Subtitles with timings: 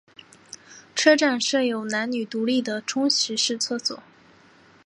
[0.95, 4.01] 车站设有男女独立的冲洗式厕所。